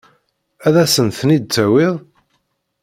Ad 0.65 0.75
asen-tent-id-tawiḍ? 0.83 1.95